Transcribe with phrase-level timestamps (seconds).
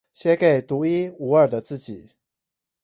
[0.13, 2.13] 寫給獨一無二的自己